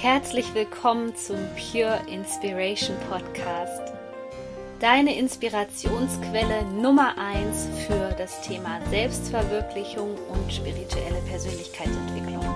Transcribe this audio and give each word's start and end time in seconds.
Herzlich 0.00 0.54
willkommen 0.54 1.16
zum 1.16 1.38
Pure 1.56 1.98
Inspiration 2.06 2.96
Podcast. 3.10 3.92
Deine 4.78 5.18
Inspirationsquelle 5.18 6.62
Nummer 6.80 7.16
1 7.18 7.68
für 7.84 8.14
das 8.16 8.40
Thema 8.42 8.78
Selbstverwirklichung 8.90 10.14
und 10.28 10.52
spirituelle 10.52 11.20
Persönlichkeitsentwicklung. 11.28 12.46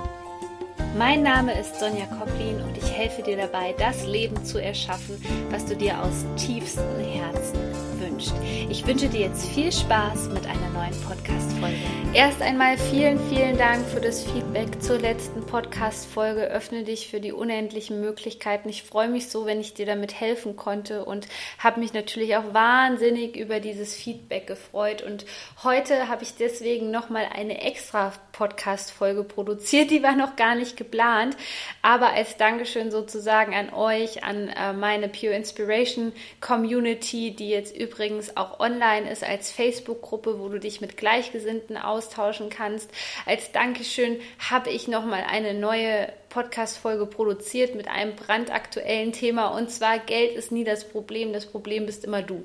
Mein 0.96 1.24
Name 1.24 1.58
ist 1.58 1.80
Sonja 1.80 2.06
Koplin 2.06 2.62
und 2.62 2.78
ich 2.78 2.88
helfe 2.92 3.22
dir 3.22 3.36
dabei, 3.36 3.74
das 3.77 4.06
Leben 4.06 4.45
zu 4.45 4.62
erschaffen, 4.62 5.20
was 5.50 5.66
du 5.66 5.74
dir 5.74 6.00
aus 6.00 6.24
tiefstem 6.36 7.00
Herzen 7.00 7.59
wünscht. 7.98 8.34
Ich 8.73 8.86
wünsche 8.86 9.07
dir 9.07 9.20
jetzt 9.20 9.50
viel 9.50 9.70
Spaß 9.70 10.30
mit 10.30 10.46
einer 10.46 10.70
neuen 10.70 10.98
Podcast-Folge. 11.02 11.77
Erst 12.14 12.41
einmal 12.41 12.79
vielen, 12.79 13.18
vielen 13.29 13.58
Dank 13.58 13.86
für 13.86 14.00
das 14.00 14.25
Feedback 14.25 14.82
zur 14.82 14.99
letzten 14.99 15.44
Podcast-Folge. 15.44 16.44
Öffne 16.44 16.82
dich 16.82 17.08
für 17.08 17.21
die 17.21 17.32
unendlichen 17.32 18.00
Möglichkeiten. 18.00 18.71
Ich 18.71 18.82
freue 18.82 19.08
mich 19.08 19.29
so, 19.29 19.44
wenn 19.44 19.61
ich 19.61 19.75
dir 19.75 19.85
damit 19.85 20.18
helfen 20.18 20.57
konnte 20.57 21.04
und 21.04 21.29
habe 21.58 21.80
mich 21.80 21.93
natürlich 21.93 22.35
auch 22.36 22.54
wahnsinnig 22.54 23.36
über 23.36 23.61
dieses 23.61 23.94
Feedback 23.94 24.46
gefreut. 24.46 25.02
Und 25.02 25.27
heute 25.63 26.08
habe 26.08 26.22
ich 26.22 26.35
deswegen 26.36 26.91
nochmal 26.91 27.27
eine 27.30 27.61
extra 27.61 28.14
Podcast-Folge 28.32 29.22
produziert. 29.22 29.91
Die 29.91 30.02
war 30.02 30.16
noch 30.16 30.36
gar 30.36 30.54
nicht 30.54 30.79
geplant, 30.79 31.36
aber 31.82 32.14
als 32.14 32.39
Dankeschön 32.39 32.91
sozusagen 32.91 33.55
an 33.55 33.72
euch, 33.75 34.25
an 34.25 34.48
äh, 34.48 34.72
meine 34.72 35.08
Pure 35.08 35.34
Inspiration 35.34 36.12
Community, 36.41 37.36
die 37.36 37.50
jetzt 37.50 37.77
übrigens 37.77 38.34
auch 38.36 38.61
online 38.62 39.11
ist 39.11 39.25
als 39.25 39.50
Facebook-Gruppe, 39.50 40.39
wo 40.39 40.48
du 40.48 40.58
dich 40.58 40.80
mit 40.80 40.97
Gleichgesinnten 40.97 41.77
austauschen 41.77 42.48
kannst. 42.48 42.91
Als 43.27 43.52
Dankeschön 43.52 44.20
habe 44.50 44.70
ich 44.70 44.88
nochmal 44.88 45.24
eine 45.28 45.52
neue 45.52 46.10
Podcast-Folge 46.30 47.06
produziert 47.06 47.74
mit 47.74 47.88
einem 47.88 48.16
brandaktuellen 48.16 49.12
Thema 49.12 49.48
und 49.48 49.70
zwar 49.70 49.98
Geld 49.98 50.34
ist 50.36 50.52
nie 50.52 50.64
das 50.64 50.88
Problem, 50.88 51.33
das 51.33 51.46
Problem 51.46 51.84
bist 51.84 52.05
immer 52.05 52.22
du. 52.22 52.44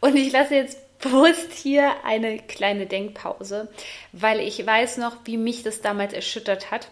Und 0.00 0.16
ich 0.16 0.32
lasse 0.32 0.56
jetzt 0.56 0.98
bewusst 0.98 1.52
hier 1.52 2.04
eine 2.04 2.38
kleine 2.38 2.86
Denkpause, 2.86 3.68
weil 4.12 4.40
ich 4.40 4.66
weiß 4.66 4.96
noch, 4.96 5.16
wie 5.24 5.36
mich 5.36 5.62
das 5.62 5.82
damals 5.82 6.12
erschüttert 6.12 6.70
hat, 6.70 6.88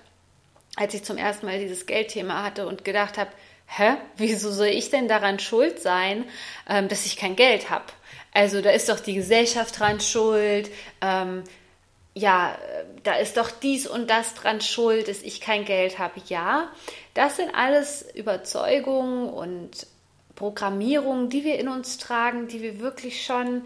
als 0.77 0.95
ich 0.95 1.03
zum 1.03 1.17
ersten 1.17 1.47
Mal 1.47 1.59
dieses 1.59 1.87
Geldthema 1.87 2.43
hatte 2.45 2.67
und 2.67 2.85
gedacht 2.85 3.19
habe, 3.19 3.31
hä, 3.77 3.97
wieso 4.17 4.51
soll 4.51 4.67
ich 4.67 4.91
denn 4.91 5.09
daran 5.09 5.39
schuld 5.39 5.81
sein, 5.81 6.25
ähm, 6.69 6.89
dass 6.89 7.07
ich 7.07 7.17
kein 7.17 7.37
Geld 7.37 7.71
habe? 7.71 7.87
Also 8.33 8.61
da 8.61 8.71
ist 8.71 8.89
doch 8.89 9.01
die 9.01 9.15
Gesellschaft 9.15 9.79
dran 9.79 10.01
schuld, 10.01 10.71
ähm, 11.01 11.45
ja, 12.15 12.59
da 13.05 13.15
ist 13.15 13.37
doch 13.39 13.51
dies 13.51 13.87
und 13.87 14.11
das 14.11 14.35
dran 14.35 14.61
schuld, 14.61 15.09
dass 15.09 15.23
ich 15.23 15.41
kein 15.41 15.65
Geld 15.65 15.99
habe. 15.99 16.21
Ja, 16.29 16.71
das 17.15 17.37
sind 17.37 17.55
alles 17.55 18.07
Überzeugungen 18.15 19.31
und 19.31 19.87
Programmierungen, 20.35 21.31
die 21.31 21.45
wir 21.45 21.59
in 21.59 21.69
uns 21.69 21.99
tragen, 21.99 22.49
die 22.49 22.61
wir 22.63 22.81
wirklich 22.81 23.25
schon 23.25 23.63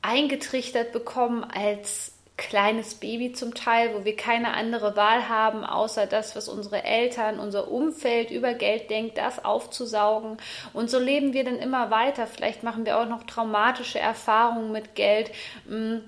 eingetrichtert 0.00 0.92
bekommen 0.92 1.44
als 1.44 2.12
kleines 2.36 2.94
Baby 2.96 3.32
zum 3.32 3.54
Teil, 3.54 3.94
wo 3.94 4.04
wir 4.04 4.14
keine 4.14 4.54
andere 4.54 4.94
Wahl 4.94 5.28
haben, 5.28 5.64
außer 5.64 6.06
das, 6.06 6.36
was 6.36 6.48
unsere 6.48 6.84
Eltern, 6.84 7.40
unser 7.40 7.70
Umfeld 7.70 8.30
über 8.30 8.52
Geld 8.52 8.90
denkt, 8.90 9.16
das 9.16 9.44
aufzusaugen. 9.44 10.36
Und 10.72 10.90
so 10.90 10.98
leben 10.98 11.32
wir 11.32 11.44
dann 11.44 11.58
immer 11.58 11.90
weiter. 11.90 12.26
Vielleicht 12.26 12.62
machen 12.62 12.84
wir 12.84 12.98
auch 12.98 13.08
noch 13.08 13.24
traumatische 13.24 13.98
Erfahrungen 13.98 14.70
mit 14.70 14.94
Geld. 14.94 15.30
Hm, 15.66 16.02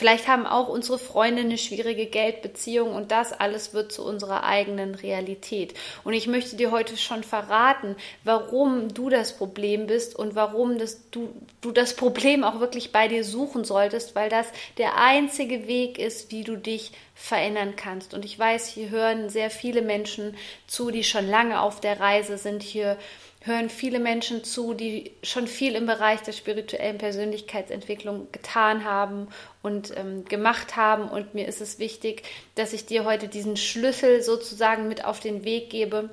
Vielleicht 0.00 0.28
haben 0.28 0.46
auch 0.46 0.68
unsere 0.68 0.98
Freunde 0.98 1.42
eine 1.42 1.58
schwierige 1.58 2.06
Geldbeziehung 2.06 2.94
und 2.94 3.10
das 3.10 3.34
alles 3.34 3.74
wird 3.74 3.92
zu 3.92 4.02
unserer 4.02 4.44
eigenen 4.44 4.94
Realität. 4.94 5.74
Und 6.04 6.14
ich 6.14 6.26
möchte 6.26 6.56
dir 6.56 6.70
heute 6.70 6.96
schon 6.96 7.22
verraten, 7.22 7.96
warum 8.24 8.94
du 8.94 9.10
das 9.10 9.36
Problem 9.36 9.86
bist 9.86 10.16
und 10.16 10.34
warum 10.34 10.78
das, 10.78 11.10
du, 11.10 11.28
du 11.60 11.70
das 11.70 11.96
Problem 11.96 12.44
auch 12.44 12.60
wirklich 12.60 12.92
bei 12.92 13.08
dir 13.08 13.24
suchen 13.24 13.64
solltest, 13.64 14.14
weil 14.14 14.30
das 14.30 14.46
der 14.78 14.96
einzige 14.96 15.66
Weg 15.66 15.98
ist, 15.98 16.32
wie 16.32 16.44
du 16.44 16.56
dich 16.56 16.92
verändern 17.14 17.74
kannst. 17.76 18.14
Und 18.14 18.24
ich 18.24 18.38
weiß, 18.38 18.68
hier 18.68 18.88
hören 18.88 19.28
sehr 19.28 19.50
viele 19.50 19.82
Menschen 19.82 20.34
zu, 20.66 20.90
die 20.90 21.04
schon 21.04 21.28
lange 21.28 21.60
auf 21.60 21.78
der 21.78 22.00
Reise 22.00 22.38
sind. 22.38 22.62
Hier 22.62 22.96
hören 23.42 23.70
viele 23.70 24.00
Menschen 24.00 24.44
zu, 24.44 24.74
die 24.74 25.12
schon 25.22 25.46
viel 25.46 25.74
im 25.74 25.86
Bereich 25.86 26.20
der 26.20 26.32
spirituellen 26.32 26.98
Persönlichkeitsentwicklung 26.98 28.30
getan 28.32 28.84
haben 28.84 29.28
und 29.62 29.96
ähm, 29.96 30.26
gemacht 30.26 30.76
haben. 30.76 31.08
Und 31.08 31.34
mir 31.34 31.48
ist 31.48 31.60
es 31.60 31.78
wichtig, 31.78 32.22
dass 32.54 32.74
ich 32.74 32.84
dir 32.84 33.04
heute 33.04 33.28
diesen 33.28 33.56
Schlüssel 33.56 34.22
sozusagen 34.22 34.88
mit 34.88 35.04
auf 35.04 35.20
den 35.20 35.44
Weg 35.44 35.70
gebe, 35.70 36.10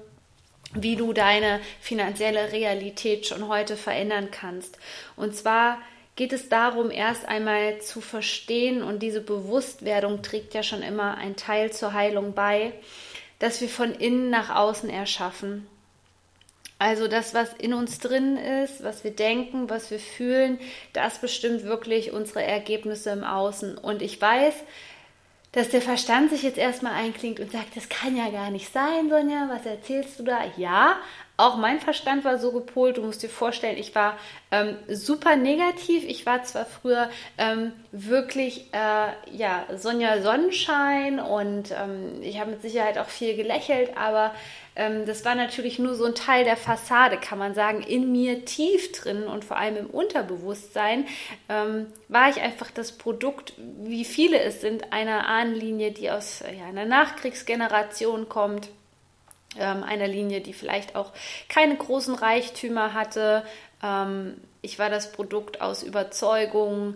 wie 0.73 0.95
du 0.95 1.11
deine 1.11 1.59
finanzielle 1.81 2.51
Realität 2.51 3.25
schon 3.25 3.47
heute 3.49 3.75
verändern 3.75 4.29
kannst. 4.31 4.77
Und 5.17 5.35
zwar 5.35 5.79
geht 6.15 6.33
es 6.33 6.49
darum, 6.49 6.91
erst 6.91 7.27
einmal 7.27 7.79
zu 7.79 8.01
verstehen, 8.01 8.81
und 8.81 9.03
diese 9.03 9.21
Bewusstwerdung 9.21 10.23
trägt 10.23 10.53
ja 10.53 10.63
schon 10.63 10.81
immer 10.81 11.15
ein 11.15 11.35
Teil 11.35 11.71
zur 11.71 11.93
Heilung 11.93 12.33
bei, 12.33 12.73
dass 13.39 13.61
wir 13.61 13.69
von 13.69 13.93
innen 13.93 14.29
nach 14.29 14.53
außen 14.53 14.89
erschaffen. 14.89 15.67
Also 16.79 17.07
das, 17.07 17.33
was 17.33 17.53
in 17.53 17.73
uns 17.73 17.99
drin 17.99 18.37
ist, 18.37 18.83
was 18.83 19.03
wir 19.03 19.11
denken, 19.11 19.69
was 19.69 19.89
wir 19.89 19.99
fühlen, 19.99 20.59
das 20.93 21.19
bestimmt 21.19 21.63
wirklich 21.63 22.11
unsere 22.11 22.43
Ergebnisse 22.43 23.09
im 23.09 23.23
Außen. 23.23 23.77
Und 23.77 24.01
ich 24.01 24.21
weiß, 24.21 24.53
dass 25.53 25.69
der 25.69 25.81
Verstand 25.81 26.29
sich 26.29 26.43
jetzt 26.43 26.59
erstmal 26.59 26.93
einklingt 26.93 27.39
und 27.39 27.51
sagt, 27.51 27.75
das 27.75 27.89
kann 27.89 28.15
ja 28.15 28.29
gar 28.29 28.51
nicht 28.51 28.71
sein, 28.71 29.09
Sonja, 29.09 29.49
was 29.49 29.65
erzählst 29.65 30.19
du 30.19 30.23
da? 30.23 30.39
Ja, 30.57 30.97
auch 31.37 31.55
mein 31.57 31.79
Verstand 31.79 32.25
war 32.25 32.39
so 32.39 32.51
gepolt, 32.51 32.97
du 32.97 33.01
musst 33.03 33.21
dir 33.21 33.29
vorstellen, 33.29 33.77
ich 33.77 33.93
war 33.93 34.17
ähm, 34.49 34.75
super 34.87 35.35
negativ. 35.35 36.03
Ich 36.03 36.25
war 36.25 36.43
zwar 36.43 36.65
früher 36.65 37.11
ähm, 37.37 37.73
wirklich, 37.91 38.73
äh, 38.73 39.35
ja, 39.35 39.65
Sonja 39.75 40.21
Sonnenschein 40.21 41.19
und 41.19 41.71
ähm, 41.71 42.23
ich 42.23 42.39
habe 42.39 42.51
mit 42.51 42.63
Sicherheit 42.63 42.97
auch 42.97 43.09
viel 43.09 43.35
gelächelt, 43.35 43.95
aber 43.95 44.33
ähm, 44.77 45.05
das 45.05 45.25
war 45.25 45.35
natürlich 45.35 45.79
nur 45.79 45.95
so 45.95 46.05
ein 46.05 46.15
Teil 46.15 46.43
der 46.45 46.55
Fassade, 46.55 47.17
kann 47.17 47.39
man 47.39 47.55
sagen, 47.55 47.81
in 47.81 48.11
mir 48.11 48.45
tief 48.45 48.91
drin 48.91 49.23
und 49.23 49.43
vor 49.43 49.57
allem 49.57 49.75
im 49.75 49.87
Unterbewusstsein 49.87 51.07
ähm, 51.49 51.87
war 52.07 52.29
ich 52.29 52.39
einfach 52.39 52.69
das 52.69 52.91
Produkt, 52.91 53.53
wie 53.57 54.05
viele 54.05 54.39
es 54.39 54.61
sind, 54.61 54.93
einer 54.93 55.27
Ahnenlinie, 55.27 55.91
die 55.91 56.11
aus 56.11 56.41
ja, 56.41 56.65
einer 56.65 56.85
Nachkriegsgeneration 56.85 58.29
kommt 58.29 58.69
ähm, 59.57 59.83
einer 59.83 60.07
Linie, 60.07 60.41
die 60.41 60.53
vielleicht 60.53 60.95
auch 60.95 61.11
keine 61.49 61.75
großen 61.75 62.13
Reichtümer 62.13 62.93
hatte. 62.93 63.43
Ähm, 63.83 64.35
ich 64.61 64.79
war 64.79 64.89
das 64.89 65.11
Produkt 65.11 65.61
aus 65.61 65.83
Überzeugung, 65.83 66.95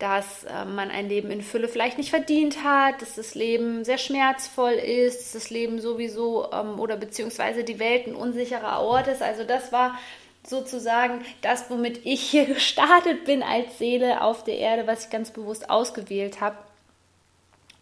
dass 0.00 0.44
äh, 0.44 0.64
man 0.64 0.90
ein 0.90 1.08
Leben 1.08 1.30
in 1.30 1.42
Fülle 1.42 1.68
vielleicht 1.68 1.98
nicht 1.98 2.10
verdient 2.10 2.64
hat, 2.64 3.00
dass 3.02 3.14
das 3.14 3.34
Leben 3.34 3.84
sehr 3.84 3.98
schmerzvoll 3.98 4.72
ist, 4.72 5.20
dass 5.20 5.32
das 5.32 5.50
Leben 5.50 5.80
sowieso 5.80 6.50
ähm, 6.52 6.80
oder 6.80 6.96
beziehungsweise 6.96 7.62
die 7.62 7.78
Welt 7.78 8.06
ein 8.06 8.14
unsicherer 8.14 8.80
Ort 8.80 9.06
ist. 9.08 9.22
Also 9.22 9.44
das 9.44 9.72
war 9.72 9.98
sozusagen 10.42 11.24
das, 11.42 11.70
womit 11.70 12.04
ich 12.04 12.22
hier 12.22 12.44
gestartet 12.54 13.26
bin 13.26 13.42
als 13.42 13.78
Seele 13.78 14.22
auf 14.22 14.42
der 14.42 14.58
Erde, 14.58 14.86
was 14.86 15.04
ich 15.04 15.10
ganz 15.10 15.30
bewusst 15.30 15.68
ausgewählt 15.68 16.40
habe. 16.40 16.56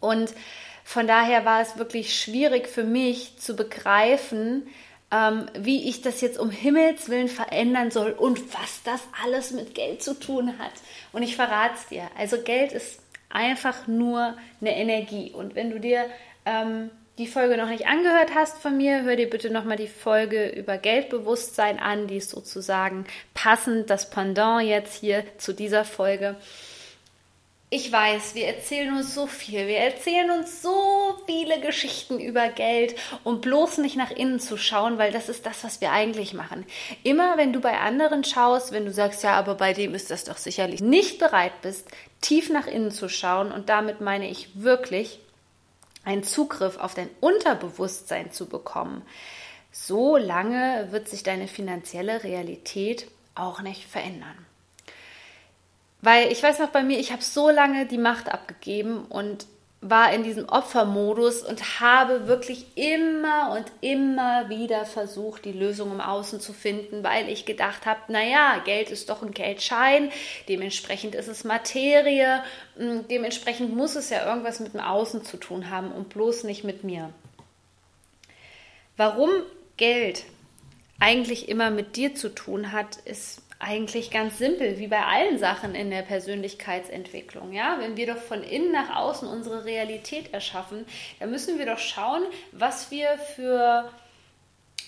Und 0.01 0.33
von 0.83 1.07
daher 1.07 1.45
war 1.45 1.61
es 1.61 1.77
wirklich 1.77 2.19
schwierig 2.19 2.67
für 2.67 2.83
mich 2.83 3.37
zu 3.37 3.55
begreifen, 3.55 4.67
ähm, 5.11 5.47
wie 5.57 5.89
ich 5.89 6.01
das 6.01 6.21
jetzt 6.21 6.39
um 6.39 6.51
Himmels 6.51 7.09
Willen 7.09 7.29
verändern 7.29 7.91
soll 7.91 8.11
und 8.11 8.53
was 8.53 8.83
das 8.83 9.01
alles 9.23 9.51
mit 9.51 9.73
Geld 9.73 10.03
zu 10.03 10.13
tun 10.13 10.59
hat. 10.59 10.71
Und 11.11 11.23
ich 11.23 11.35
verrate 11.35 11.75
es 11.75 11.87
dir. 11.87 12.03
Also 12.17 12.41
Geld 12.41 12.71
ist 12.71 12.99
einfach 13.29 13.87
nur 13.87 14.35
eine 14.61 14.75
Energie. 14.75 15.31
Und 15.31 15.55
wenn 15.55 15.71
du 15.71 15.79
dir 15.79 16.05
ähm, 16.45 16.91
die 17.17 17.27
Folge 17.27 17.57
noch 17.57 17.69
nicht 17.69 17.87
angehört 17.87 18.31
hast 18.35 18.59
von 18.59 18.77
mir, 18.77 19.03
hör 19.03 19.15
dir 19.15 19.29
bitte 19.29 19.49
nochmal 19.49 19.77
die 19.77 19.87
Folge 19.87 20.49
über 20.49 20.77
Geldbewusstsein 20.77 21.79
an. 21.79 22.07
Die 22.07 22.17
ist 22.17 22.29
sozusagen 22.29 23.05
passend, 23.33 23.89
das 23.89 24.09
Pendant 24.09 24.65
jetzt 24.65 24.99
hier 24.99 25.23
zu 25.37 25.53
dieser 25.53 25.85
Folge. 25.85 26.35
Ich 27.71 27.91
weiß, 27.91 28.33
wir 28.33 28.47
erzählen 28.47 28.95
uns 28.97 29.13
so 29.13 29.27
viel. 29.27 29.67
Wir 29.67 29.77
erzählen 29.77 30.31
uns 30.31 30.63
so 30.63 31.15
viele 31.27 31.61
Geschichten 31.61 32.19
über 32.19 32.49
Geld, 32.49 32.95
um 33.23 33.41
bloß 33.41 33.77
nicht 33.77 33.95
nach 33.95 34.09
innen 34.09 34.39
zu 34.39 34.57
schauen, 34.57 34.97
weil 34.97 35.11
das 35.11 35.29
ist 35.29 35.45
das, 35.45 35.63
was 35.63 35.79
wir 35.79 35.91
eigentlich 35.91 36.33
machen. 36.33 36.65
Immer 37.03 37.37
wenn 37.37 37.53
du 37.53 37.59
bei 37.59 37.77
anderen 37.77 38.23
schaust, 38.23 38.71
wenn 38.71 38.85
du 38.85 38.91
sagst, 38.91 39.21
ja, 39.21 39.33
aber 39.33 39.53
bei 39.53 39.73
dem 39.73 39.93
ist 39.93 40.09
das 40.09 40.23
doch 40.23 40.37
sicherlich 40.37 40.81
nicht 40.81 41.19
bereit 41.19 41.61
bist, 41.61 41.87
tief 42.21 42.49
nach 42.49 42.65
innen 42.65 42.89
zu 42.89 43.07
schauen, 43.07 43.51
und 43.51 43.69
damit 43.69 44.01
meine 44.01 44.27
ich 44.27 44.49
wirklich 44.55 45.19
einen 46.03 46.23
Zugriff 46.23 46.77
auf 46.77 46.95
dein 46.95 47.09
Unterbewusstsein 47.19 48.31
zu 48.31 48.47
bekommen, 48.47 49.03
so 49.71 50.17
lange 50.17 50.87
wird 50.89 51.07
sich 51.07 51.21
deine 51.21 51.47
finanzielle 51.47 52.23
Realität 52.23 53.07
auch 53.35 53.61
nicht 53.61 53.83
verändern. 53.83 54.48
Weil 56.01 56.31
ich 56.31 56.41
weiß 56.41 56.59
noch 56.59 56.69
bei 56.69 56.83
mir, 56.83 56.99
ich 56.99 57.11
habe 57.11 57.23
so 57.23 57.49
lange 57.49 57.85
die 57.85 57.97
Macht 57.97 58.29
abgegeben 58.29 59.05
und 59.05 59.45
war 59.81 60.11
in 60.11 60.23
diesem 60.23 60.49
Opfermodus 60.49 61.41
und 61.41 61.79
habe 61.79 62.27
wirklich 62.27 62.65
immer 62.75 63.55
und 63.55 63.71
immer 63.79 64.49
wieder 64.49 64.85
versucht, 64.85 65.45
die 65.45 65.53
Lösung 65.53 65.91
im 65.91 66.01
Außen 66.01 66.41
zu 66.41 66.51
finden, 66.51 67.01
weil 67.01 67.29
ich 67.29 67.45
gedacht 67.45 67.85
habe, 67.85 67.99
naja, 68.09 68.61
Geld 68.65 68.89
ist 68.89 69.09
doch 69.09 69.21
ein 69.21 69.31
Geldschein, 69.31 70.11
dementsprechend 70.49 71.15
ist 71.15 71.29
es 71.29 71.45
Materie, 71.45 72.43
hm, 72.75 73.07
dementsprechend 73.07 73.73
muss 73.73 73.95
es 73.95 74.09
ja 74.09 74.27
irgendwas 74.27 74.59
mit 74.59 74.73
dem 74.73 74.81
Außen 74.81 75.23
zu 75.23 75.37
tun 75.37 75.69
haben 75.69 75.93
und 75.93 76.09
bloß 76.09 76.43
nicht 76.43 76.65
mit 76.65 76.83
mir. 76.83 77.13
Warum 78.97 79.29
Geld 79.77 80.25
eigentlich 80.99 81.47
immer 81.47 81.71
mit 81.71 81.95
dir 81.95 82.15
zu 82.15 82.27
tun 82.27 82.73
hat, 82.73 82.97
ist 83.05 83.41
eigentlich 83.59 84.09
ganz 84.09 84.37
simpel, 84.37 84.79
wie 84.79 84.87
bei 84.87 85.03
allen 85.03 85.37
Sachen 85.37 85.75
in 85.75 85.91
der 85.91 86.01
Persönlichkeitsentwicklung. 86.01 87.51
Ja? 87.51 87.77
Wenn 87.79 87.97
wir 87.97 88.07
doch 88.07 88.17
von 88.17 88.41
innen 88.41 88.71
nach 88.71 88.95
außen 88.95 89.27
unsere 89.27 89.65
Realität 89.65 90.33
erschaffen, 90.33 90.85
dann 91.19 91.29
müssen 91.29 91.59
wir 91.59 91.65
doch 91.65 91.77
schauen, 91.77 92.23
was 92.53 92.89
wir 92.89 93.17
für 93.35 93.91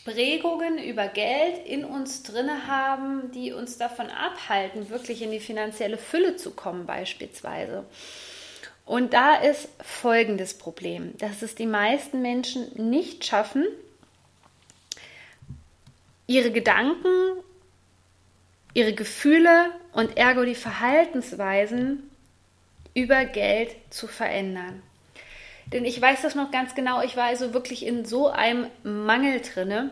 Prägungen 0.06 0.80
über 0.80 1.10
Geld 1.10 1.66
in 1.66 1.84
uns 1.84 2.24
drinne 2.24 2.66
haben, 2.66 3.32
die 3.34 3.52
uns 3.52 3.78
davon 3.78 4.08
abhalten, 4.10 4.90
wirklich 4.90 5.22
in 5.22 5.32
die 5.32 5.42
finanzielle 5.42 5.98
Fülle 5.98 6.38
zu 6.38 6.52
kommen 6.52 6.86
beispielsweise. 6.86 7.86
Und 8.86 9.14
da 9.14 9.36
ist 9.36 9.70
folgendes 9.82 10.58
Problem, 10.58 11.16
dass 11.18 11.42
es 11.42 11.56
die 11.56 11.68
meisten 11.68 12.22
Menschen 12.22 12.90
nicht 12.90 13.26
schaffen, 13.26 13.68
ihre 16.26 16.52
Gedanken 16.52 17.44
ihre 18.74 18.94
Gefühle 18.94 19.72
und 19.94 20.18
ergo 20.18 20.44
die 20.44 20.56
Verhaltensweisen 20.56 22.10
über 22.94 23.26
Geld 23.26 23.76
zu 23.90 24.08
verändern. 24.08 24.82
Denn 25.68 25.86
ich 25.86 26.02
weiß 26.02 26.22
das 26.22 26.36
noch 26.36 26.52
ganz 26.52 26.76
genau, 26.76 27.02
ich 27.02 27.16
war 27.16 27.26
also 27.26 27.54
wirklich 27.54 27.86
in 27.86 28.04
so 28.06 28.30
einem 28.30 28.68
Mangel 28.84 29.42
drinne, 29.42 29.92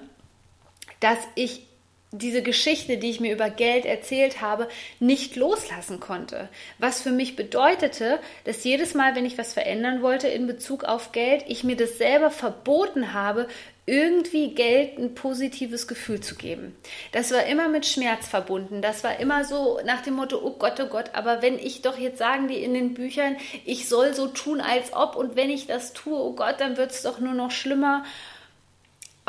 dass 0.99 1.19
ich 1.35 1.68
diese 2.11 2.41
Geschichte, 2.41 2.97
die 2.97 3.09
ich 3.09 3.19
mir 3.19 3.33
über 3.33 3.49
Geld 3.49 3.85
erzählt 3.85 4.41
habe, 4.41 4.67
nicht 4.99 5.35
loslassen 5.35 5.99
konnte. 5.99 6.49
Was 6.79 7.01
für 7.01 7.11
mich 7.11 7.35
bedeutete, 7.35 8.19
dass 8.45 8.63
jedes 8.63 8.95
Mal, 8.95 9.15
wenn 9.15 9.25
ich 9.25 9.37
was 9.37 9.53
verändern 9.53 10.01
wollte 10.01 10.27
in 10.27 10.47
Bezug 10.47 10.83
auf 10.83 11.11
Geld, 11.11 11.45
ich 11.47 11.63
mir 11.63 11.75
das 11.75 11.97
selber 11.97 12.31
verboten 12.31 13.13
habe, 13.13 13.47
irgendwie 13.89 14.53
Geld 14.53 14.99
ein 14.99 15.15
positives 15.15 15.87
Gefühl 15.87 16.21
zu 16.21 16.35
geben. 16.35 16.75
Das 17.11 17.31
war 17.31 17.45
immer 17.45 17.69
mit 17.69 17.87
Schmerz 17.87 18.27
verbunden. 18.27 18.83
Das 18.83 19.03
war 19.03 19.19
immer 19.19 19.43
so 19.45 19.79
nach 19.83 20.01
dem 20.01 20.13
Motto, 20.13 20.39
oh 20.43 20.57
Gott, 20.59 20.79
oh 20.79 20.85
Gott, 20.85 21.11
aber 21.13 21.41
wenn 21.41 21.57
ich 21.57 21.81
doch 21.81 21.97
jetzt 21.97 22.19
sagen 22.19 22.47
die 22.47 22.63
in 22.63 22.75
den 22.75 22.93
Büchern, 22.93 23.35
ich 23.65 23.89
soll 23.89 24.13
so 24.13 24.27
tun, 24.27 24.61
als 24.61 24.93
ob 24.93 25.15
und 25.15 25.35
wenn 25.35 25.49
ich 25.49 25.65
das 25.65 25.93
tue, 25.93 26.17
oh 26.17 26.33
Gott, 26.33 26.55
dann 26.59 26.77
wird 26.77 26.91
es 26.91 27.01
doch 27.01 27.19
nur 27.19 27.33
noch 27.33 27.49
schlimmer. 27.49 28.03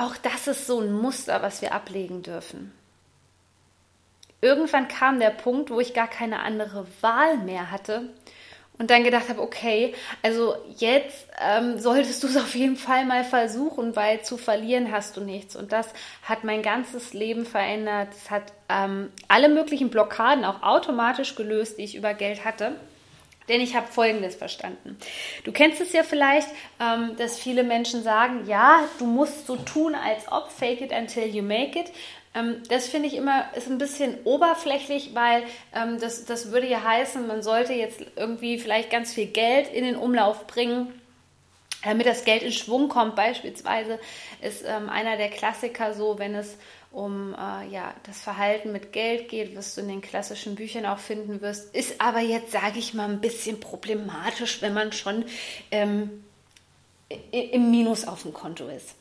Auch 0.00 0.16
das 0.16 0.46
ist 0.46 0.66
so 0.66 0.80
ein 0.80 0.94
Muster, 0.94 1.42
was 1.42 1.60
wir 1.60 1.74
ablegen 1.74 2.22
dürfen. 2.22 2.72
Irgendwann 4.40 4.88
kam 4.88 5.20
der 5.20 5.28
Punkt, 5.28 5.68
wo 5.68 5.78
ich 5.78 5.92
gar 5.92 6.08
keine 6.08 6.40
andere 6.40 6.86
Wahl 7.02 7.36
mehr 7.36 7.70
hatte 7.70 8.08
und 8.78 8.88
dann 8.88 9.04
gedacht 9.04 9.28
habe, 9.28 9.42
okay, 9.42 9.94
also 10.22 10.56
jetzt 10.78 11.28
ähm, 11.38 11.78
solltest 11.78 12.22
du 12.22 12.28
es 12.28 12.38
auf 12.38 12.54
jeden 12.54 12.78
Fall 12.78 13.04
mal 13.04 13.24
versuchen, 13.24 13.94
weil 13.94 14.22
zu 14.22 14.38
verlieren 14.38 14.90
hast 14.90 15.18
du 15.18 15.20
nichts. 15.20 15.54
Und 15.54 15.70
das 15.70 15.92
hat 16.22 16.44
mein 16.44 16.62
ganzes 16.62 17.12
Leben 17.12 17.44
verändert. 17.44 18.08
Es 18.14 18.30
hat 18.30 18.54
ähm, 18.70 19.12
alle 19.28 19.50
möglichen 19.50 19.90
Blockaden 19.90 20.46
auch 20.46 20.62
automatisch 20.62 21.34
gelöst, 21.34 21.76
die 21.76 21.82
ich 21.82 21.94
über 21.94 22.14
Geld 22.14 22.46
hatte. 22.46 22.72
Denn 23.50 23.60
ich 23.60 23.74
habe 23.74 23.88
Folgendes 23.88 24.36
verstanden. 24.36 24.96
Du 25.42 25.50
kennst 25.50 25.80
es 25.80 25.92
ja 25.92 26.04
vielleicht, 26.04 26.46
ähm, 26.78 27.16
dass 27.16 27.36
viele 27.36 27.64
Menschen 27.64 28.04
sagen, 28.04 28.46
ja, 28.46 28.84
du 29.00 29.06
musst 29.06 29.48
so 29.48 29.56
tun, 29.56 29.96
als 29.96 30.30
ob, 30.30 30.52
fake 30.52 30.80
it 30.80 30.92
until 30.92 31.26
you 31.26 31.42
make 31.42 31.76
it. 31.76 31.90
Ähm, 32.32 32.62
das 32.68 32.86
finde 32.86 33.08
ich 33.08 33.16
immer 33.16 33.46
ist 33.56 33.68
ein 33.68 33.78
bisschen 33.78 34.18
oberflächlich, 34.22 35.14
weil 35.14 35.42
ähm, 35.74 35.98
das, 35.98 36.26
das 36.26 36.52
würde 36.52 36.68
ja 36.68 36.84
heißen, 36.84 37.26
man 37.26 37.42
sollte 37.42 37.72
jetzt 37.72 38.00
irgendwie 38.14 38.56
vielleicht 38.58 38.88
ganz 38.88 39.12
viel 39.12 39.26
Geld 39.26 39.66
in 39.66 39.82
den 39.82 39.96
Umlauf 39.96 40.46
bringen, 40.46 40.94
damit 41.82 42.06
das 42.06 42.24
Geld 42.24 42.44
in 42.44 42.52
Schwung 42.52 42.88
kommt. 42.88 43.16
Beispielsweise 43.16 43.98
ist 44.42 44.64
ähm, 44.64 44.88
einer 44.88 45.16
der 45.16 45.30
Klassiker 45.30 45.92
so, 45.92 46.20
wenn 46.20 46.36
es 46.36 46.56
um 46.92 47.34
äh, 47.34 47.68
ja, 47.68 47.94
das 48.04 48.20
Verhalten 48.20 48.72
mit 48.72 48.92
Geld 48.92 49.28
geht, 49.28 49.56
was 49.56 49.74
du 49.74 49.82
in 49.82 49.88
den 49.88 50.00
klassischen 50.00 50.56
Büchern 50.56 50.86
auch 50.86 50.98
finden 50.98 51.40
wirst, 51.40 51.74
ist 51.74 52.00
aber 52.00 52.20
jetzt, 52.20 52.52
sage 52.52 52.78
ich 52.78 52.94
mal, 52.94 53.08
ein 53.08 53.20
bisschen 53.20 53.60
problematisch, 53.60 54.60
wenn 54.60 54.74
man 54.74 54.92
schon 54.92 55.24
ähm, 55.70 56.24
im 57.30 57.70
Minus 57.70 58.06
auf 58.06 58.22
dem 58.22 58.32
Konto 58.32 58.68
ist. 58.68 58.94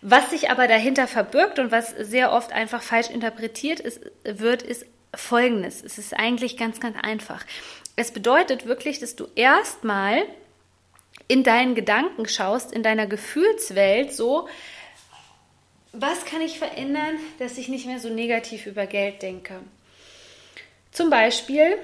Was 0.00 0.30
sich 0.30 0.50
aber 0.50 0.66
dahinter 0.66 1.06
verbirgt 1.06 1.60
und 1.60 1.70
was 1.70 1.90
sehr 1.90 2.32
oft 2.32 2.52
einfach 2.52 2.82
falsch 2.82 3.08
interpretiert 3.08 3.78
ist, 3.78 4.00
wird, 4.24 4.62
ist 4.62 4.84
folgendes. 5.14 5.82
Es 5.82 5.98
ist 5.98 6.14
eigentlich 6.14 6.56
ganz, 6.56 6.80
ganz 6.80 6.96
einfach. 7.00 7.44
Es 7.94 8.10
bedeutet 8.10 8.66
wirklich, 8.66 8.98
dass 8.98 9.14
du 9.14 9.28
erstmal 9.36 10.22
in 11.28 11.44
deinen 11.44 11.76
Gedanken 11.76 12.26
schaust, 12.26 12.72
in 12.72 12.82
deiner 12.82 13.06
Gefühlswelt 13.06 14.12
so, 14.12 14.48
was 15.92 16.24
kann 16.24 16.40
ich 16.40 16.58
verändern, 16.58 17.18
dass 17.38 17.58
ich 17.58 17.68
nicht 17.68 17.86
mehr 17.86 18.00
so 18.00 18.08
negativ 18.08 18.66
über 18.66 18.86
Geld 18.86 19.22
denke? 19.22 19.60
Zum 20.90 21.10
Beispiel, 21.10 21.78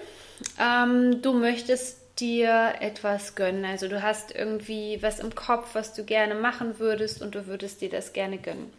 ähm, 0.58 1.22
du 1.22 1.32
möchtest 1.32 1.98
dir 2.20 2.74
etwas 2.80 3.34
gönnen. 3.34 3.64
Also 3.64 3.88
du 3.88 4.02
hast 4.02 4.34
irgendwie 4.34 4.98
was 5.02 5.20
im 5.20 5.34
Kopf, 5.34 5.74
was 5.74 5.94
du 5.94 6.04
gerne 6.04 6.34
machen 6.34 6.78
würdest 6.78 7.22
und 7.22 7.34
du 7.34 7.46
würdest 7.46 7.80
dir 7.80 7.90
das 7.90 8.12
gerne 8.12 8.38
gönnen. 8.38 8.72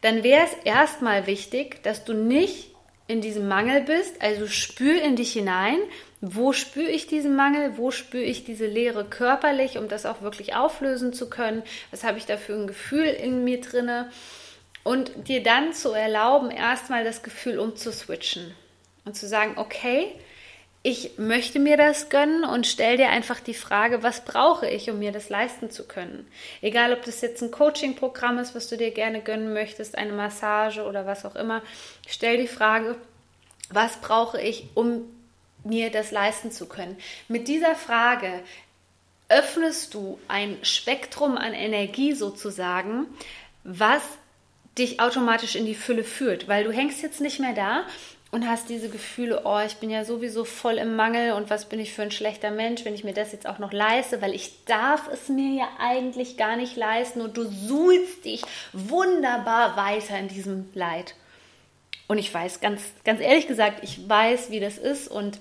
Dann 0.00 0.22
wäre 0.22 0.44
es 0.44 0.52
erstmal 0.64 1.26
wichtig, 1.26 1.82
dass 1.82 2.04
du 2.04 2.12
nicht 2.12 2.70
in 3.08 3.20
diesem 3.20 3.48
Mangel 3.48 3.82
bist, 3.82 4.20
also 4.20 4.46
spür 4.46 5.00
in 5.00 5.16
dich 5.16 5.32
hinein, 5.32 5.78
wo 6.34 6.52
spüre 6.52 6.88
ich 6.88 7.06
diesen 7.06 7.36
Mangel, 7.36 7.76
wo 7.76 7.90
spüre 7.90 8.24
ich 8.24 8.44
diese 8.44 8.66
Leere 8.66 9.04
körperlich, 9.04 9.78
um 9.78 9.88
das 9.88 10.06
auch 10.06 10.22
wirklich 10.22 10.56
auflösen 10.56 11.12
zu 11.12 11.30
können, 11.30 11.62
was 11.90 12.02
habe 12.02 12.18
ich 12.18 12.26
da 12.26 12.36
für 12.36 12.54
ein 12.54 12.66
Gefühl 12.66 13.04
in 13.04 13.44
mir 13.44 13.60
drinne 13.60 14.10
und 14.82 15.28
dir 15.28 15.42
dann 15.42 15.72
zu 15.72 15.92
erlauben, 15.92 16.50
erstmal 16.50 17.04
das 17.04 17.22
Gefühl 17.22 17.58
umzuswitchen 17.58 18.54
und 19.04 19.16
zu 19.16 19.28
sagen, 19.28 19.52
okay, 19.56 20.12
ich 20.82 21.18
möchte 21.18 21.58
mir 21.58 21.76
das 21.76 22.08
gönnen 22.08 22.44
und 22.44 22.66
stell 22.66 22.96
dir 22.96 23.08
einfach 23.08 23.40
die 23.40 23.54
Frage, 23.54 24.04
was 24.04 24.24
brauche 24.24 24.68
ich, 24.68 24.88
um 24.90 25.00
mir 25.00 25.10
das 25.10 25.28
leisten 25.28 25.70
zu 25.70 25.84
können? 25.86 26.28
Egal, 26.60 26.92
ob 26.92 27.04
das 27.04 27.20
jetzt 27.20 27.42
ein 27.42 27.50
Coaching-Programm 27.50 28.38
ist, 28.38 28.54
was 28.54 28.68
du 28.68 28.76
dir 28.76 28.92
gerne 28.92 29.20
gönnen 29.20 29.52
möchtest, 29.52 29.98
eine 29.98 30.12
Massage 30.12 30.84
oder 30.84 31.06
was 31.06 31.24
auch 31.24 31.34
immer, 31.34 31.62
stell 32.06 32.36
die 32.36 32.46
Frage, 32.46 32.96
was 33.70 33.96
brauche 33.96 34.40
ich, 34.40 34.68
um 34.74 35.02
mir 35.66 35.90
das 35.90 36.10
leisten 36.10 36.50
zu 36.50 36.66
können? 36.66 36.96
Mit 37.28 37.48
dieser 37.48 37.74
Frage 37.74 38.42
öffnest 39.28 39.94
du 39.94 40.18
ein 40.28 40.56
Spektrum 40.62 41.36
an 41.36 41.52
Energie 41.52 42.12
sozusagen, 42.12 43.06
was 43.64 44.02
dich 44.78 45.00
automatisch 45.00 45.56
in 45.56 45.66
die 45.66 45.74
Fülle 45.74 46.04
führt, 46.04 46.48
weil 46.48 46.64
du 46.64 46.70
hängst 46.70 47.02
jetzt 47.02 47.20
nicht 47.20 47.40
mehr 47.40 47.54
da 47.54 47.84
und 48.30 48.46
hast 48.46 48.68
diese 48.68 48.88
Gefühle, 48.88 49.42
oh, 49.44 49.60
ich 49.64 49.76
bin 49.76 49.88
ja 49.88 50.04
sowieso 50.04 50.44
voll 50.44 50.78
im 50.78 50.96
Mangel 50.96 51.32
und 51.32 51.48
was 51.48 51.68
bin 51.68 51.80
ich 51.80 51.92
für 51.92 52.02
ein 52.02 52.10
schlechter 52.10 52.50
Mensch, 52.50 52.84
wenn 52.84 52.94
ich 52.94 53.04
mir 53.04 53.14
das 53.14 53.32
jetzt 53.32 53.46
auch 53.46 53.58
noch 53.58 53.72
leiste, 53.72 54.20
weil 54.20 54.34
ich 54.34 54.64
darf 54.66 55.08
es 55.10 55.28
mir 55.28 55.54
ja 55.54 55.68
eigentlich 55.78 56.36
gar 56.36 56.56
nicht 56.56 56.76
leisten 56.76 57.20
und 57.20 57.36
du 57.36 57.44
suhlst 57.44 58.24
dich 58.24 58.42
wunderbar 58.72 59.76
weiter 59.76 60.18
in 60.18 60.28
diesem 60.28 60.68
Leid. 60.74 61.14
Und 62.08 62.18
ich 62.18 62.32
weiß, 62.32 62.60
ganz, 62.60 62.82
ganz 63.04 63.20
ehrlich 63.20 63.48
gesagt, 63.48 63.82
ich 63.82 64.08
weiß, 64.08 64.50
wie 64.50 64.60
das 64.60 64.78
ist 64.78 65.08
und 65.08 65.40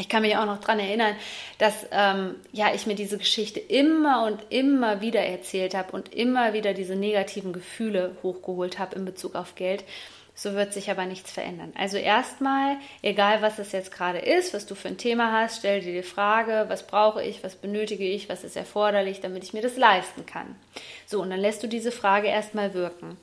ich 0.00 0.08
kann 0.08 0.22
mich 0.22 0.36
auch 0.36 0.46
noch 0.46 0.60
daran 0.60 0.80
erinnern, 0.80 1.14
dass 1.58 1.86
ähm, 1.92 2.36
ja, 2.52 2.74
ich 2.74 2.86
mir 2.86 2.94
diese 2.94 3.18
Geschichte 3.18 3.60
immer 3.60 4.24
und 4.24 4.40
immer 4.48 5.00
wieder 5.02 5.20
erzählt 5.20 5.74
habe 5.74 5.92
und 5.92 6.14
immer 6.14 6.54
wieder 6.54 6.72
diese 6.72 6.96
negativen 6.96 7.52
Gefühle 7.52 8.16
hochgeholt 8.22 8.78
habe 8.78 8.96
in 8.96 9.04
Bezug 9.04 9.34
auf 9.34 9.54
Geld. 9.54 9.84
So 10.42 10.54
wird 10.54 10.72
sich 10.72 10.90
aber 10.90 11.04
nichts 11.04 11.30
verändern. 11.30 11.74
Also 11.76 11.98
erstmal, 11.98 12.78
egal 13.02 13.42
was 13.42 13.58
es 13.58 13.72
jetzt 13.72 13.92
gerade 13.92 14.20
ist, 14.20 14.54
was 14.54 14.64
du 14.64 14.74
für 14.74 14.88
ein 14.88 14.96
Thema 14.96 15.32
hast, 15.32 15.58
stell 15.58 15.82
dir 15.82 15.92
die 15.92 16.02
Frage, 16.02 16.64
was 16.68 16.86
brauche 16.86 17.22
ich, 17.22 17.44
was 17.44 17.56
benötige 17.56 18.04
ich, 18.04 18.30
was 18.30 18.42
ist 18.42 18.56
erforderlich, 18.56 19.20
damit 19.20 19.44
ich 19.44 19.52
mir 19.52 19.60
das 19.60 19.76
leisten 19.76 20.24
kann. 20.24 20.56
So, 21.04 21.20
und 21.20 21.28
dann 21.28 21.40
lässt 21.40 21.62
du 21.62 21.66
diese 21.66 21.92
Frage 21.92 22.28
erstmal 22.28 22.72
wirken. 22.72 23.18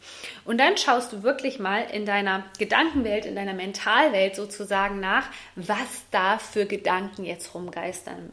Und 0.45 0.59
dann 0.59 0.77
schaust 0.77 1.11
du 1.11 1.23
wirklich 1.23 1.57
mal 1.57 1.85
in 1.91 2.05
deiner 2.05 2.43
Gedankenwelt, 2.59 3.25
in 3.25 3.35
deiner 3.35 3.55
Mentalwelt 3.55 4.35
sozusagen 4.35 4.99
nach, 4.99 5.27
was 5.55 6.05
da 6.11 6.37
für 6.37 6.67
Gedanken 6.67 7.25
jetzt 7.25 7.55
rumgeistern. 7.55 8.31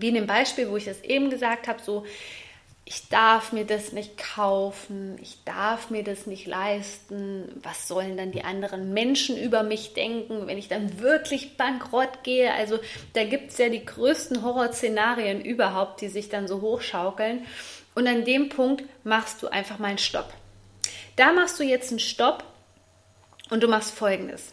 Wie 0.00 0.08
in 0.08 0.16
dem 0.16 0.26
Beispiel, 0.26 0.68
wo 0.68 0.76
ich 0.76 0.86
das 0.86 1.00
eben 1.02 1.30
gesagt 1.30 1.68
habe, 1.68 1.80
so 1.80 2.04
ich 2.90 3.08
darf 3.08 3.52
mir 3.52 3.64
das 3.64 3.92
nicht 3.92 4.18
kaufen, 4.18 5.16
ich 5.22 5.44
darf 5.44 5.90
mir 5.90 6.02
das 6.02 6.26
nicht 6.26 6.48
leisten, 6.48 7.48
was 7.62 7.86
sollen 7.86 8.16
dann 8.16 8.32
die 8.32 8.42
anderen 8.42 8.92
Menschen 8.92 9.36
über 9.40 9.62
mich 9.62 9.94
denken, 9.94 10.48
wenn 10.48 10.58
ich 10.58 10.66
dann 10.66 10.98
wirklich 10.98 11.56
bankrott 11.56 12.24
gehe? 12.24 12.52
Also 12.52 12.80
da 13.12 13.22
gibt 13.22 13.52
es 13.52 13.58
ja 13.58 13.68
die 13.68 13.84
größten 13.84 14.42
Horrorszenarien 14.42 15.40
überhaupt, 15.40 16.00
die 16.00 16.08
sich 16.08 16.30
dann 16.30 16.48
so 16.48 16.62
hochschaukeln. 16.62 17.46
Und 17.94 18.08
an 18.08 18.24
dem 18.24 18.48
Punkt 18.48 18.82
machst 19.04 19.40
du 19.44 19.46
einfach 19.46 19.78
mal 19.78 19.86
einen 19.86 19.98
Stopp. 19.98 20.32
Da 21.14 21.32
machst 21.32 21.60
du 21.60 21.62
jetzt 21.62 21.90
einen 21.90 22.00
Stopp 22.00 22.42
und 23.50 23.62
du 23.62 23.68
machst 23.68 23.94
folgendes. 23.94 24.52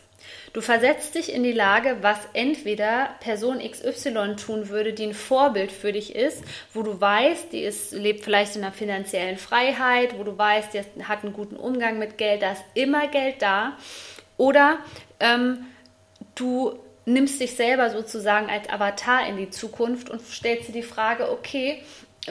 Du 0.54 0.62
versetzt 0.62 1.16
dich 1.16 1.34
in 1.34 1.44
die 1.44 1.52
Lage, 1.52 1.98
was 2.02 2.18
entweder 2.34 3.10
Person 3.20 3.60
XY 3.60 4.36
tun 4.36 4.70
würde, 4.70 4.94
die 4.94 5.08
ein 5.08 5.14
Vorbild 5.14 5.72
für 5.72 5.92
dich 5.92 6.16
ist, 6.16 6.44
wo 6.74 6.84
du 6.84 7.00
weißt, 7.00 7.52
die 7.54 7.62
ist, 7.62 7.92
lebt 7.92 8.24
vielleicht 8.24 8.56
in 8.56 8.64
einer 8.64 8.74
finanziellen 8.74 9.38
Freiheit, 9.38 10.18
wo 10.18 10.24
du 10.24 10.38
weißt, 10.38 10.74
die 10.74 11.04
hat 11.04 11.24
einen 11.24 11.34
guten 11.34 11.58
Umgang 11.58 12.00
mit 12.00 12.18
Geld, 12.18 12.42
da 12.42 12.54
ist 12.54 12.64
immer 12.74 13.08
Geld 13.08 13.42
da. 13.42 13.78
Oder 14.38 14.80
ähm, 15.20 15.66
du 16.36 16.80
nimmst 17.06 17.40
dich 17.40 17.56
selber 17.56 17.90
sozusagen 17.90 18.50
als 18.50 18.70
Avatar 18.70 19.28
in 19.28 19.38
die 19.38 19.50
Zukunft 19.50 20.10
und 20.10 20.22
stellst 20.22 20.68
dir 20.68 20.74
die 20.74 20.84
Frage, 20.84 21.32
okay, 21.32 21.82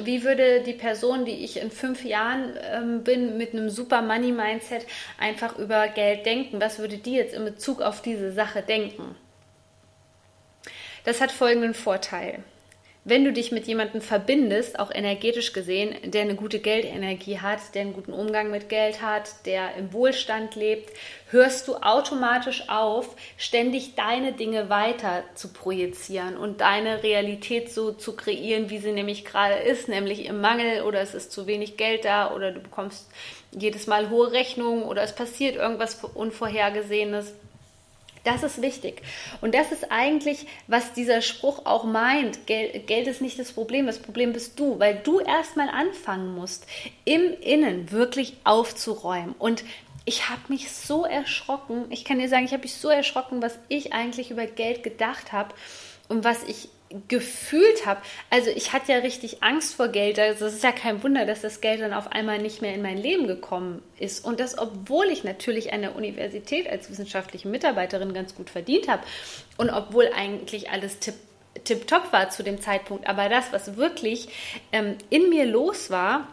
wie 0.02 0.24
würde 0.24 0.62
die 0.62 0.72
Person, 0.72 1.24
die 1.24 1.44
ich 1.44 1.58
in 1.60 1.70
fünf 1.70 2.04
Jahren 2.04 2.56
ähm, 2.72 3.04
bin, 3.04 3.36
mit 3.36 3.52
einem 3.52 3.70
super 3.70 4.02
Money-Mindset 4.02 4.86
einfach 5.18 5.58
über 5.58 5.88
Geld 5.88 6.26
denken? 6.26 6.60
Was 6.60 6.78
würde 6.78 6.98
die 6.98 7.14
jetzt 7.14 7.34
in 7.34 7.44
Bezug 7.44 7.80
auf 7.80 8.02
diese 8.02 8.32
Sache 8.32 8.62
denken? 8.62 9.16
Das 11.04 11.20
hat 11.20 11.32
folgenden 11.32 11.74
Vorteil 11.74 12.42
wenn 13.08 13.24
du 13.24 13.32
dich 13.32 13.52
mit 13.52 13.68
jemandem 13.68 14.00
verbindest, 14.00 14.80
auch 14.80 14.90
energetisch 14.92 15.52
gesehen, 15.52 15.94
der 16.04 16.22
eine 16.22 16.34
gute 16.34 16.58
Geldenergie 16.58 17.38
hat, 17.38 17.60
der 17.76 17.82
einen 17.82 17.92
guten 17.92 18.12
Umgang 18.12 18.50
mit 18.50 18.68
Geld 18.68 19.00
hat, 19.00 19.46
der 19.46 19.76
im 19.76 19.92
Wohlstand 19.92 20.56
lebt, 20.56 20.90
hörst 21.30 21.68
du 21.68 21.76
automatisch 21.76 22.68
auf, 22.68 23.14
ständig 23.36 23.94
deine 23.94 24.32
Dinge 24.32 24.70
weiter 24.70 25.22
zu 25.36 25.52
projizieren 25.52 26.36
und 26.36 26.60
deine 26.60 27.04
Realität 27.04 27.70
so 27.70 27.92
zu 27.92 28.16
kreieren, 28.16 28.70
wie 28.70 28.78
sie 28.78 28.90
nämlich 28.90 29.24
gerade 29.24 29.54
ist, 29.54 29.88
nämlich 29.88 30.26
im 30.26 30.40
Mangel 30.40 30.82
oder 30.82 31.00
es 31.00 31.14
ist 31.14 31.30
zu 31.30 31.46
wenig 31.46 31.76
Geld 31.76 32.04
da 32.04 32.34
oder 32.34 32.50
du 32.50 32.58
bekommst 32.58 33.08
jedes 33.52 33.86
Mal 33.86 34.10
hohe 34.10 34.32
Rechnungen 34.32 34.82
oder 34.82 35.04
es 35.04 35.14
passiert 35.14 35.54
irgendwas 35.54 36.02
Unvorhergesehenes 36.02 37.34
das 38.26 38.42
ist 38.42 38.60
wichtig. 38.60 39.02
Und 39.40 39.54
das 39.54 39.72
ist 39.72 39.90
eigentlich, 39.90 40.46
was 40.66 40.92
dieser 40.92 41.22
Spruch 41.22 41.64
auch 41.64 41.84
meint. 41.84 42.46
Geld, 42.46 42.86
Geld 42.86 43.06
ist 43.06 43.22
nicht 43.22 43.38
das 43.38 43.52
Problem, 43.52 43.86
das 43.86 44.00
Problem 44.00 44.32
bist 44.32 44.58
du, 44.58 44.78
weil 44.78 45.00
du 45.02 45.20
erstmal 45.20 45.68
anfangen 45.68 46.34
musst, 46.34 46.66
im 47.04 47.32
Innen 47.40 47.92
wirklich 47.92 48.36
aufzuräumen. 48.44 49.34
Und 49.38 49.64
ich 50.04 50.28
habe 50.28 50.40
mich 50.48 50.70
so 50.70 51.04
erschrocken, 51.04 51.86
ich 51.90 52.04
kann 52.04 52.18
dir 52.18 52.28
sagen, 52.28 52.44
ich 52.44 52.52
habe 52.52 52.62
mich 52.62 52.74
so 52.74 52.88
erschrocken, 52.88 53.42
was 53.42 53.58
ich 53.68 53.92
eigentlich 53.92 54.30
über 54.30 54.46
Geld 54.46 54.82
gedacht 54.82 55.32
habe 55.32 55.54
und 56.08 56.24
was 56.24 56.44
ich 56.44 56.68
gefühlt 57.08 57.86
habe. 57.86 58.00
Also 58.30 58.50
ich 58.50 58.72
hatte 58.72 58.92
ja 58.92 58.98
richtig 58.98 59.42
Angst 59.42 59.74
vor 59.74 59.88
Geld. 59.88 60.18
Also 60.18 60.46
es 60.46 60.54
ist 60.54 60.64
ja 60.64 60.72
kein 60.72 61.02
Wunder, 61.02 61.26
dass 61.26 61.40
das 61.40 61.60
Geld 61.60 61.80
dann 61.80 61.92
auf 61.92 62.12
einmal 62.12 62.38
nicht 62.38 62.62
mehr 62.62 62.74
in 62.74 62.82
mein 62.82 62.98
Leben 62.98 63.26
gekommen 63.26 63.82
ist. 63.98 64.24
Und 64.24 64.40
das, 64.40 64.58
obwohl 64.58 65.06
ich 65.06 65.24
natürlich 65.24 65.72
an 65.72 65.82
der 65.82 65.96
Universität 65.96 66.68
als 66.68 66.90
wissenschaftliche 66.90 67.48
Mitarbeiterin 67.48 68.14
ganz 68.14 68.34
gut 68.34 68.50
verdient 68.50 68.88
habe 68.88 69.02
und 69.56 69.70
obwohl 69.70 70.10
eigentlich 70.14 70.70
alles 70.70 70.98
tipp 70.98 71.14
tipptopp 71.64 72.12
war 72.12 72.28
zu 72.28 72.42
dem 72.42 72.60
Zeitpunkt. 72.60 73.08
Aber 73.08 73.30
das, 73.30 73.50
was 73.50 73.78
wirklich 73.78 74.28
ähm, 74.72 74.96
in 75.08 75.30
mir 75.30 75.46
los 75.46 75.90
war 75.90 76.28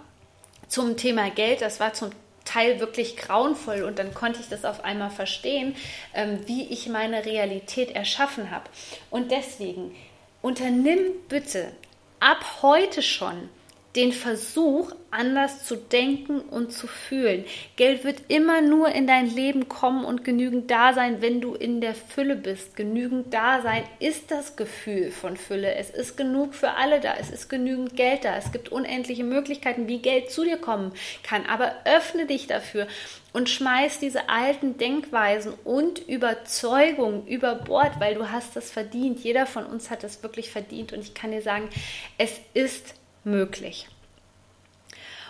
zum 0.68 0.98
Thema 0.98 1.30
Geld, 1.30 1.62
das 1.62 1.80
war 1.80 1.94
zum 1.94 2.12
Teil 2.46 2.80
wirklich 2.80 3.16
grauenvoll 3.16 3.84
und 3.84 4.00
dann 4.00 4.14
konnte 4.14 4.42
ich 4.42 4.50
das 4.50 4.66
auf 4.66 4.84
einmal 4.84 5.10
verstehen, 5.10 5.76
ähm, 6.14 6.40
wie 6.46 6.68
ich 6.68 6.90
meine 6.90 7.26
Realität 7.26 7.92
erschaffen 7.96 8.52
habe. 8.52 8.66
Und 9.10 9.32
deswegen 9.32 9.96
Unternimm 10.44 11.14
bitte 11.30 11.72
ab 12.20 12.62
heute 12.62 13.02
schon 13.02 13.48
den 13.96 14.12
Versuch, 14.12 14.92
anders 15.12 15.66
zu 15.66 15.76
denken 15.76 16.40
und 16.40 16.72
zu 16.72 16.88
fühlen. 16.88 17.46
Geld 17.76 18.04
wird 18.04 18.22
immer 18.28 18.62
nur 18.62 18.90
in 18.90 19.06
dein 19.06 19.30
Leben 19.30 19.70
kommen 19.70 20.04
und 20.04 20.24
genügend 20.24 20.72
da 20.72 20.94
sein, 20.94 21.22
wenn 21.22 21.42
du 21.42 21.54
in 21.54 21.80
der 21.80 21.94
Fülle 21.94 22.36
bist. 22.36 22.76
Genügend 22.76 23.32
da 23.32 23.62
sein 23.62 23.84
ist 24.00 24.32
das 24.32 24.56
Gefühl 24.56 25.12
von 25.12 25.38
Fülle. 25.38 25.76
Es 25.76 25.92
ist 25.92 26.18
genug 26.18 26.56
für 26.56 26.72
alle 26.72 27.00
da. 27.00 27.14
Es 27.20 27.30
ist 27.30 27.50
genügend 27.50 27.96
Geld 27.96 28.26
da. 28.26 28.36
Es 28.36 28.52
gibt 28.52 28.70
unendliche 28.70 29.24
Möglichkeiten, 29.24 29.88
wie 29.88 30.00
Geld 30.00 30.32
zu 30.32 30.44
dir 30.44 30.58
kommen 30.58 30.94
kann. 31.22 31.46
Aber 31.46 31.74
öffne 31.86 32.26
dich 32.26 32.48
dafür 32.48 32.88
und 33.32 33.50
schmeiß 33.50 34.00
diese 34.00 34.30
alten 34.30 34.78
Denkweisen 34.78 35.54
und 35.64 36.00
Überzeugungen 36.08 37.28
über 37.28 37.54
Bord, 37.54 38.00
weil 38.00 38.16
du 38.16 38.32
hast 38.32 38.56
das 38.56 38.72
verdient. 38.72 39.20
Jeder 39.20 39.46
von 39.46 39.66
uns 39.68 39.92
hat 39.92 40.04
das 40.04 40.24
wirklich 40.24 40.50
verdient. 40.50 40.94
Und 40.94 41.02
ich 41.02 41.14
kann 41.14 41.30
dir 41.30 41.44
sagen, 41.44 41.70
es 42.18 42.40
ist 42.56 42.96
möglich. 43.24 43.88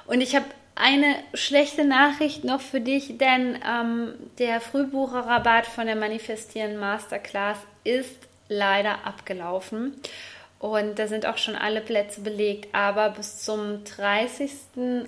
Und 0.06 0.22
ich 0.22 0.36
habe 0.36 0.46
eine 0.76 1.16
schlechte 1.34 1.86
Nachricht 1.86 2.44
noch 2.44 2.62
für 2.62 2.82
dich, 2.82 3.18
denn 3.18 3.60
ähm, 3.68 4.14
der 4.40 4.60
Frühbucherrabatt 4.60 5.66
von 5.68 5.86
der 5.86 5.96
Manifestieren 5.96 6.78
Masterclass 6.78 7.60
ist 7.84 8.18
leider 8.50 9.06
abgelaufen. 9.06 9.96
Und 10.60 10.98
da 10.98 11.08
sind 11.08 11.26
auch 11.26 11.38
schon 11.38 11.58
alle 11.58 11.82
Plätze 11.82 12.22
belegt. 12.22 12.74
Aber 12.74 13.10
bis 13.10 13.44
zum 13.44 13.84
30.08. 13.84 15.08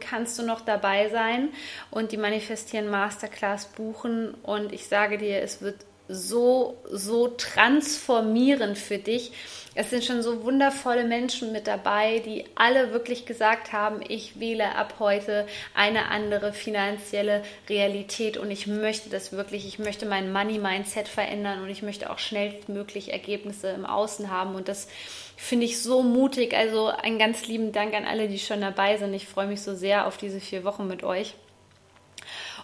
kannst 0.00 0.36
du 0.36 0.42
noch 0.42 0.60
dabei 0.62 1.08
sein 1.10 1.50
und 1.92 2.10
die 2.10 2.16
Manifestieren 2.16 2.88
Masterclass 2.88 3.66
buchen. 3.66 4.34
Und 4.42 4.72
ich 4.72 4.88
sage 4.88 5.16
dir, 5.16 5.40
es 5.42 5.62
wird 5.62 5.76
so, 6.08 6.76
so 6.90 7.28
transformierend 7.28 8.78
für 8.78 8.98
dich. 8.98 9.32
Es 9.74 9.90
sind 9.90 10.04
schon 10.04 10.22
so 10.22 10.42
wundervolle 10.42 11.04
Menschen 11.04 11.52
mit 11.52 11.66
dabei, 11.66 12.20
die 12.20 12.44
alle 12.54 12.92
wirklich 12.92 13.26
gesagt 13.26 13.74
haben, 13.74 14.00
ich 14.08 14.40
wähle 14.40 14.74
ab 14.74 14.94
heute 14.98 15.46
eine 15.74 16.06
andere 16.06 16.54
finanzielle 16.54 17.42
Realität 17.68 18.38
und 18.38 18.50
ich 18.50 18.66
möchte 18.66 19.10
das 19.10 19.32
wirklich, 19.32 19.66
ich 19.66 19.78
möchte 19.78 20.06
mein 20.06 20.32
Money-Mindset 20.32 21.08
verändern 21.08 21.62
und 21.62 21.68
ich 21.68 21.82
möchte 21.82 22.08
auch 22.08 22.18
schnellstmöglich 22.18 23.12
Ergebnisse 23.12 23.68
im 23.68 23.84
Außen 23.84 24.30
haben 24.30 24.54
und 24.54 24.68
das 24.68 24.88
finde 25.36 25.66
ich 25.66 25.82
so 25.82 26.02
mutig. 26.02 26.56
Also 26.56 26.86
einen 26.86 27.18
ganz 27.18 27.46
lieben 27.46 27.72
Dank 27.72 27.92
an 27.94 28.06
alle, 28.06 28.28
die 28.28 28.38
schon 28.38 28.62
dabei 28.62 28.96
sind. 28.96 29.12
Ich 29.12 29.26
freue 29.26 29.46
mich 29.46 29.60
so 29.60 29.74
sehr 29.74 30.06
auf 30.06 30.16
diese 30.16 30.40
vier 30.40 30.64
Wochen 30.64 30.86
mit 30.86 31.04
euch. 31.04 31.34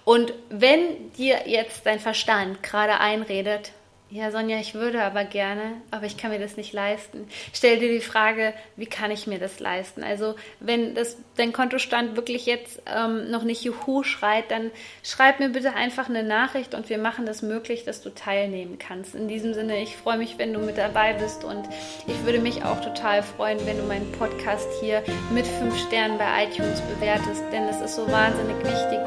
Und 0.04 0.32
wenn 0.50 1.12
dir 1.12 1.42
jetzt 1.46 1.86
dein 1.86 2.00
Verstand 2.00 2.62
gerade 2.62 2.98
einredet, 2.98 3.72
ja, 4.12 4.30
Sonja, 4.30 4.58
ich 4.58 4.74
würde 4.74 5.02
aber 5.02 5.24
gerne, 5.24 5.80
aber 5.90 6.04
ich 6.04 6.18
kann 6.18 6.32
mir 6.32 6.38
das 6.38 6.58
nicht 6.58 6.74
leisten. 6.74 7.26
Stell 7.54 7.78
dir 7.78 7.90
die 7.90 8.02
Frage, 8.02 8.52
wie 8.76 8.84
kann 8.84 9.10
ich 9.10 9.26
mir 9.26 9.38
das 9.38 9.58
leisten? 9.58 10.04
Also, 10.04 10.34
wenn 10.60 10.94
das, 10.94 11.16
dein 11.38 11.54
Kontostand 11.54 12.14
wirklich 12.14 12.44
jetzt 12.44 12.82
ähm, 12.94 13.30
noch 13.30 13.42
nicht 13.42 13.64
Juhu 13.64 14.02
schreit, 14.02 14.50
dann 14.50 14.70
schreib 15.02 15.40
mir 15.40 15.48
bitte 15.48 15.72
einfach 15.72 16.10
eine 16.10 16.24
Nachricht 16.24 16.74
und 16.74 16.90
wir 16.90 16.98
machen 16.98 17.24
das 17.24 17.40
möglich, 17.40 17.86
dass 17.86 18.02
du 18.02 18.10
teilnehmen 18.10 18.78
kannst. 18.78 19.14
In 19.14 19.28
diesem 19.28 19.54
Sinne, 19.54 19.82
ich 19.82 19.96
freue 19.96 20.18
mich, 20.18 20.36
wenn 20.36 20.52
du 20.52 20.58
mit 20.58 20.76
dabei 20.76 21.14
bist 21.14 21.42
und 21.42 21.66
ich 22.06 22.22
würde 22.26 22.40
mich 22.40 22.66
auch 22.66 22.82
total 22.82 23.22
freuen, 23.22 23.64
wenn 23.64 23.78
du 23.78 23.84
meinen 23.84 24.12
Podcast 24.12 24.68
hier 24.82 25.02
mit 25.32 25.46
fünf 25.46 25.74
Sternen 25.86 26.18
bei 26.18 26.44
iTunes 26.44 26.82
bewertest, 26.82 27.44
denn 27.50 27.62
es 27.62 27.80
ist 27.80 27.96
so 27.96 28.06
wahnsinnig 28.12 28.58
wichtig, 28.58 28.98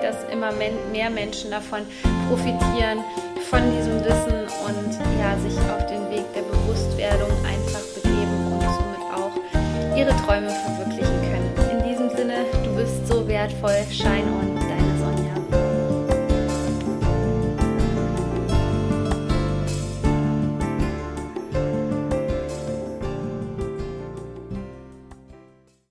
immer 0.49 0.71
mehr 0.91 1.09
Menschen 1.09 1.51
davon 1.51 1.81
profitieren, 2.29 3.03
von 3.49 3.61
diesem 3.71 4.03
Wissen 4.03 4.47
und 4.65 4.99
ja, 5.19 5.37
sich 5.39 5.57
auf 5.71 5.85
den 5.87 6.09
Weg 6.09 6.25
der 6.33 6.41
Bewusstwerdung 6.41 7.31
einfach 7.45 7.81
begeben 7.93 8.53
und 8.53 8.61
somit 8.61 9.03
auch 9.13 9.97
ihre 9.97 10.15
Träume 10.25 10.49
verwirklichen 10.49 11.21
können. 11.21 11.79
In 11.79 11.89
diesem 11.89 12.09
Sinne, 12.15 12.45
du 12.63 12.75
bist 12.75 13.07
so 13.07 13.27
wertvoll, 13.27 13.85
shine 13.91 14.25
on. 14.41 14.64